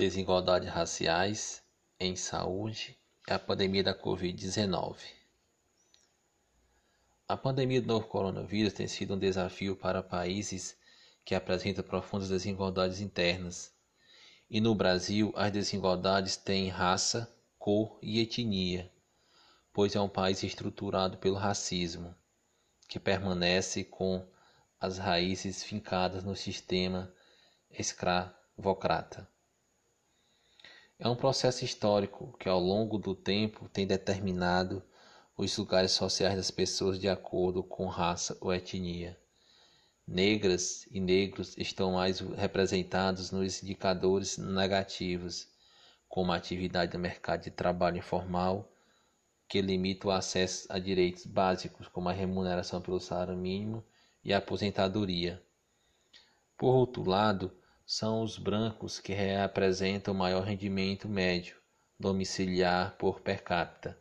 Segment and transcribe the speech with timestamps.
[0.00, 1.62] desigualdades raciais
[1.98, 4.96] em saúde e a pandemia da Covid-19.
[7.28, 10.74] A pandemia do novo coronavírus tem sido um desafio para países
[11.22, 13.74] que apresentam profundas desigualdades internas.
[14.48, 18.90] E no Brasil, as desigualdades têm raça, cor e etnia,
[19.70, 22.16] pois é um país estruturado pelo racismo,
[22.88, 24.26] que permanece com
[24.80, 27.12] as raízes fincadas no sistema
[27.70, 29.28] escravocrata.
[31.02, 34.82] É um processo histórico que, ao longo do tempo, tem determinado
[35.34, 39.18] os lugares sociais das pessoas de acordo com raça ou etnia.
[40.06, 45.48] Negras e negros estão mais representados nos indicadores negativos,
[46.06, 48.70] como a atividade no mercado de trabalho informal,
[49.48, 53.82] que limita o acesso a direitos básicos, como a remuneração pelo salário mínimo
[54.22, 55.42] e a aposentadoria.
[56.58, 57.50] Por outro lado,
[57.92, 61.56] são os brancos que representam o maior rendimento médio
[61.98, 64.00] domiciliar por per capita,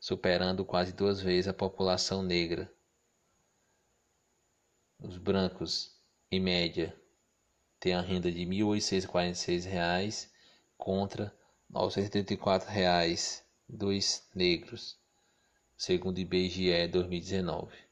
[0.00, 2.72] superando quase duas vezes a população negra.
[4.98, 5.94] Os brancos,
[6.30, 6.98] em média,
[7.78, 10.30] têm a renda de R$ 1.846
[10.78, 11.32] contra R$
[11.68, 12.66] 984
[13.68, 14.98] dos negros,
[15.76, 17.91] segundo IBGE 2019.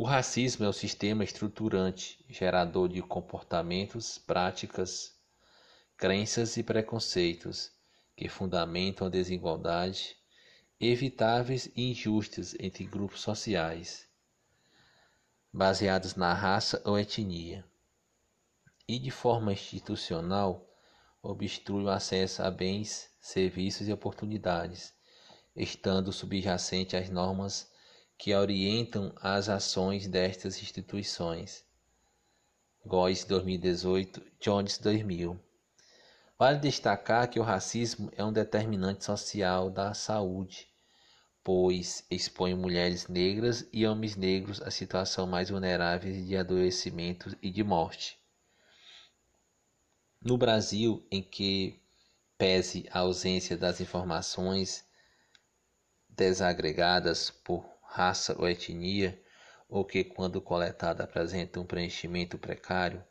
[0.00, 5.18] O racismo é o sistema estruturante, gerador de comportamentos, práticas,
[5.96, 7.72] crenças e preconceitos
[8.16, 10.16] que fundamentam a desigualdade,
[10.78, 14.06] evitáveis e injustas entre grupos sociais,
[15.52, 17.64] baseados na raça ou etnia,
[18.86, 20.64] e de forma institucional
[21.20, 24.94] obstrui o acesso a bens, serviços e oportunidades,
[25.56, 27.68] estando subjacente às normas
[28.18, 31.64] que orientam as ações destas instituições.
[32.84, 35.38] Góes 2018, Jones 2000.
[36.36, 40.68] Vale destacar que o racismo é um determinante social da saúde,
[41.44, 47.62] pois expõe mulheres negras e homens negros à situação mais vulneráveis de adoecimento e de
[47.62, 48.18] morte.
[50.20, 51.80] No Brasil, em que
[52.36, 54.84] pese a ausência das informações
[56.08, 59.20] desagregadas por raça ou etnia,
[59.68, 63.02] ou que, quando coletada, apresenta um preenchimento precário,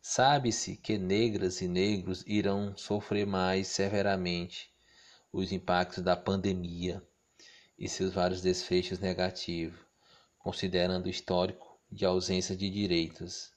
[0.00, 4.70] sabe-se que negras e negros irão sofrer mais severamente
[5.32, 7.02] os impactos da pandemia
[7.78, 9.78] e seus vários desfechos negativos,
[10.38, 13.50] considerando o histórico de ausência de direitos.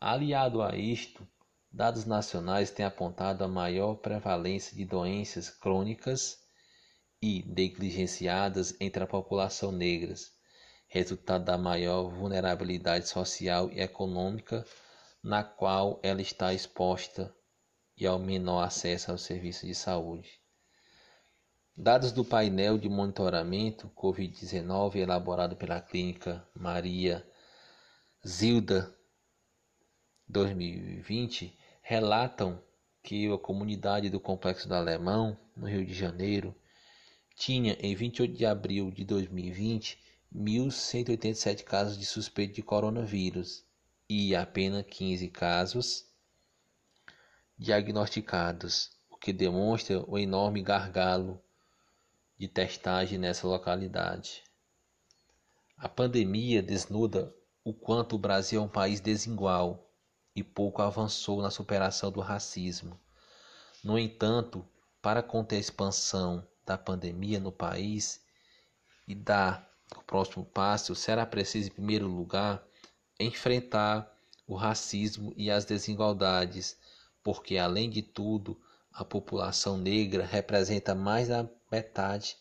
[0.00, 1.26] Aliado a isto,
[1.70, 6.40] dados nacionais têm apontado a maior prevalência de doenças crônicas
[7.22, 10.14] e negligenciadas entre a população negra,
[10.88, 14.64] resultado da maior vulnerabilidade social e econômica
[15.22, 17.34] na qual ela está exposta
[17.96, 20.40] e ao menor acesso aos serviços de saúde.
[21.76, 27.26] Dados do painel de monitoramento Covid-19 elaborado pela Clínica Maria
[28.26, 28.94] Zilda
[30.28, 32.62] 2020 relatam
[33.02, 36.54] que a comunidade do Complexo do Alemão, no Rio de Janeiro,
[37.40, 39.98] tinha, em 28 de abril de 2020,
[40.36, 43.64] 1.187 casos de suspeito de coronavírus
[44.06, 46.04] e apenas 15 casos
[47.56, 51.42] diagnosticados, o que demonstra o enorme gargalo
[52.36, 54.44] de testagem nessa localidade.
[55.78, 57.34] A pandemia desnuda
[57.64, 59.90] o quanto o Brasil é um país desigual
[60.36, 63.00] e pouco avançou na superação do racismo.
[63.82, 64.62] No entanto,
[65.00, 68.24] para conter a expansão da pandemia no país
[69.06, 72.64] e dar o próximo passo, será preciso, em primeiro lugar,
[73.18, 74.10] enfrentar
[74.46, 76.76] o racismo e as desigualdades,
[77.22, 78.60] porque, além de tudo,
[78.92, 82.36] a população negra representa mais da metade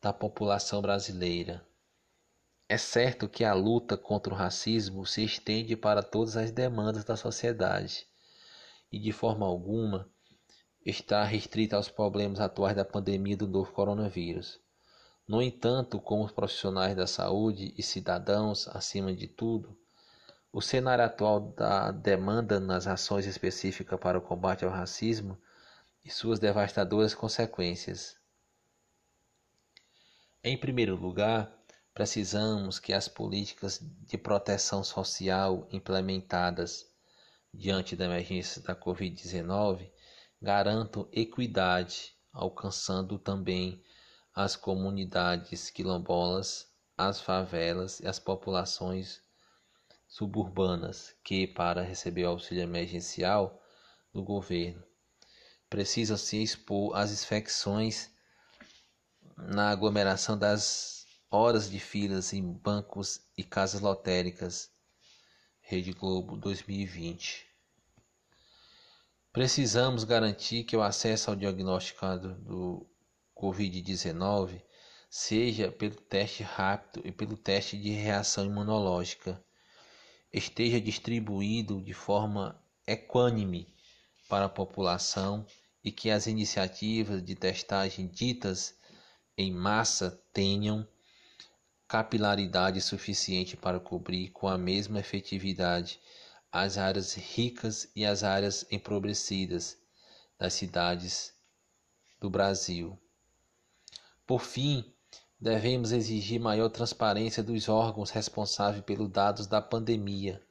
[0.00, 1.66] da população brasileira.
[2.68, 7.16] É certo que a luta contra o racismo se estende para todas as demandas da
[7.16, 8.06] sociedade
[8.90, 10.10] e, de forma alguma,
[10.86, 14.60] está restrita aos problemas atuais da pandemia do novo coronavírus.
[15.26, 19.76] No entanto, como profissionais da saúde e cidadãos, acima de tudo,
[20.52, 25.36] o cenário atual da demanda nas ações específicas para o combate ao racismo
[26.04, 28.16] e suas devastadoras consequências.
[30.44, 31.52] Em primeiro lugar,
[31.92, 36.86] precisamos que as políticas de proteção social implementadas
[37.52, 39.90] diante da emergência da Covid-19
[40.40, 43.82] garantam equidade, alcançando também
[44.34, 49.20] as comunidades quilombolas, as favelas e as populações
[50.06, 53.62] suburbanas que, para receber auxílio emergencial,
[54.12, 54.82] do governo.
[55.68, 58.10] Precisa se expor às infecções
[59.36, 64.70] na aglomeração das horas de filas em bancos e casas lotéricas.
[65.60, 67.55] Rede Globo 2020.
[69.36, 72.06] Precisamos garantir que o acesso ao diagnóstico
[72.38, 72.86] do
[73.36, 74.62] Covid-19
[75.10, 79.38] seja pelo teste rápido e pelo teste de reação imunológica,
[80.32, 83.68] esteja distribuído de forma equânime
[84.26, 85.44] para a população
[85.84, 88.74] e que as iniciativas de testagem ditas
[89.36, 90.88] em massa tenham
[91.86, 96.00] capilaridade suficiente para cobrir com a mesma efetividade
[96.52, 99.76] as áreas ricas e as áreas empobrecidas
[100.38, 101.34] das cidades
[102.20, 102.98] do Brasil.
[104.26, 104.84] Por fim,
[105.40, 110.42] devemos exigir maior transparência dos órgãos responsáveis pelos dados da pandemia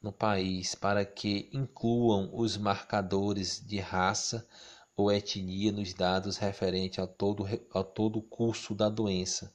[0.00, 4.46] no país, para que incluam os marcadores de raça
[4.94, 9.52] ou etnia nos dados referentes ao todo, ao todo o curso da doença,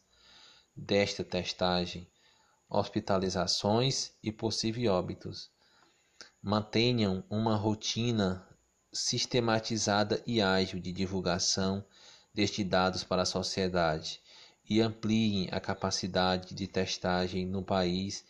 [0.76, 2.10] desta testagem,
[2.70, 5.50] hospitalizações e possíveis óbitos.
[6.42, 8.48] Mantenham uma rotina
[8.94, 11.84] sistematizada e ágil de divulgação
[12.34, 14.22] destes dados para a sociedade
[14.70, 18.24] e ampliem a capacidade de testagem no país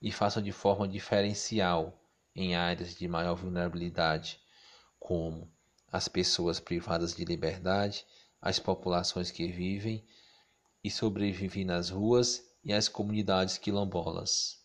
[0.00, 2.00] e façam de forma diferencial
[2.34, 4.40] em áreas de maior vulnerabilidade,
[4.98, 5.52] como
[5.90, 8.06] as pessoas privadas de liberdade,
[8.40, 10.02] as populações que vivem
[10.82, 14.61] e sobrevivem nas ruas e as comunidades quilombolas.